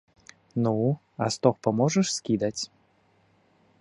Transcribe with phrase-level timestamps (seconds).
[0.63, 0.71] Ну,
[1.25, 2.61] а стог паможаш скідаць?